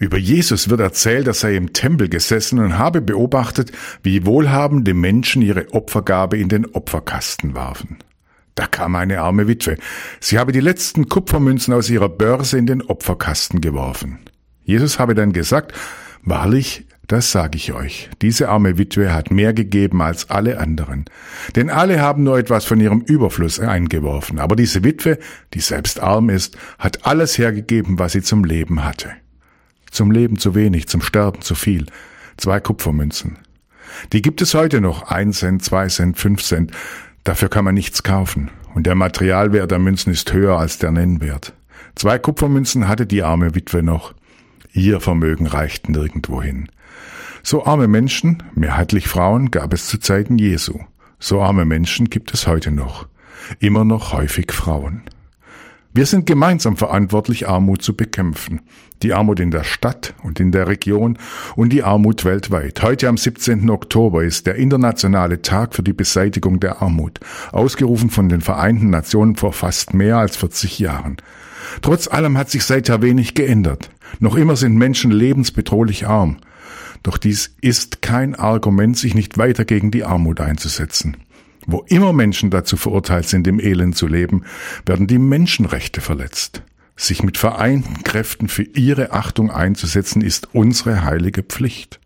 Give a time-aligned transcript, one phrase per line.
[0.00, 3.70] Über Jesus wird erzählt, er sei im Tempel gesessen und habe beobachtet,
[4.02, 7.98] wie wohlhabende Menschen ihre Opfergabe in den Opferkasten warfen.
[8.54, 9.76] Da kam eine arme Witwe.
[10.18, 14.20] Sie habe die letzten Kupfermünzen aus ihrer Börse in den Opferkasten geworfen.
[14.64, 15.74] Jesus habe dann gesagt,
[16.22, 21.04] Wahrlich, das sage ich euch, diese arme Witwe hat mehr gegeben als alle anderen.
[21.56, 25.18] Denn alle haben nur etwas von ihrem Überfluss eingeworfen, aber diese Witwe,
[25.52, 29.10] die selbst arm ist, hat alles hergegeben, was sie zum Leben hatte.
[30.00, 31.84] Zum Leben zu wenig, zum Sterben zu viel.
[32.38, 33.36] Zwei Kupfermünzen.
[34.14, 36.72] Die gibt es heute noch, ein Cent, zwei Cent, fünf Cent.
[37.22, 38.50] Dafür kann man nichts kaufen.
[38.74, 41.52] Und der Materialwert der Münzen ist höher als der Nennwert.
[41.96, 44.14] Zwei Kupfermünzen hatte die arme Witwe noch.
[44.72, 46.70] Ihr Vermögen reicht nirgendwohin.
[47.42, 50.78] So arme Menschen, mehrheitlich Frauen, gab es zu Zeiten Jesu.
[51.18, 53.06] So arme Menschen gibt es heute noch.
[53.58, 55.02] Immer noch häufig Frauen.
[55.92, 58.60] Wir sind gemeinsam verantwortlich, Armut zu bekämpfen.
[59.02, 61.18] Die Armut in der Stadt und in der Region
[61.56, 62.80] und die Armut weltweit.
[62.80, 63.68] Heute am 17.
[63.68, 67.18] Oktober ist der internationale Tag für die Beseitigung der Armut,
[67.50, 71.16] ausgerufen von den Vereinten Nationen vor fast mehr als 40 Jahren.
[71.82, 73.90] Trotz allem hat sich seither wenig geändert.
[74.20, 76.36] Noch immer sind Menschen lebensbedrohlich arm.
[77.02, 81.16] Doch dies ist kein Argument, sich nicht weiter gegen die Armut einzusetzen.
[81.66, 84.44] Wo immer Menschen dazu verurteilt sind, im Elend zu leben,
[84.86, 86.62] werden die Menschenrechte verletzt.
[86.96, 92.00] Sich mit vereinten Kräften für ihre Achtung einzusetzen, ist unsere heilige Pflicht.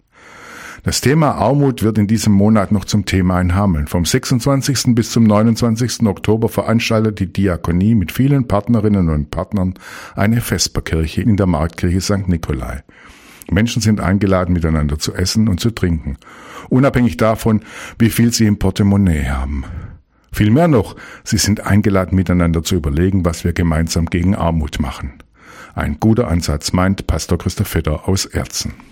[0.85, 3.87] Das Thema Armut wird in diesem Monat noch zum Thema in Hameln.
[3.87, 4.95] Vom 26.
[4.95, 6.03] bis zum 29.
[6.07, 9.75] Oktober veranstaltet die Diakonie mit vielen Partnerinnen und Partnern
[10.15, 12.29] eine Vesperkirche in der Marktkirche St.
[12.29, 12.83] Nikolai.
[13.51, 16.17] Menschen sind eingeladen, miteinander zu essen und zu trinken,
[16.69, 17.61] unabhängig davon,
[17.99, 19.65] wie viel sie im Portemonnaie haben.
[20.33, 25.13] Vielmehr noch, sie sind eingeladen, miteinander zu überlegen, was wir gemeinsam gegen Armut machen.
[25.75, 28.75] Ein guter Ansatz, meint Pastor Christoph Vetter aus Erzen.